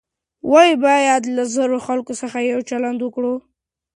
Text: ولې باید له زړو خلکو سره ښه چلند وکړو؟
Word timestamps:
ولې 0.51 0.73
باید 0.85 1.21
له 1.35 1.43
زړو 1.55 1.77
خلکو 1.87 2.11
سره 2.19 2.29
ښه 2.33 2.41
چلند 2.69 2.99
وکړو؟ 3.01 3.33